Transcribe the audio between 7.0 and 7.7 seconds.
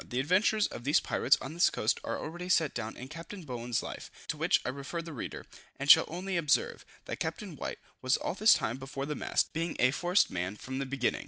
that Captain